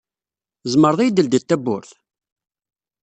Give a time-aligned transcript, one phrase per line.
[0.61, 1.91] Tezmreḍ ad yi-d-teldiḍ tawwurt?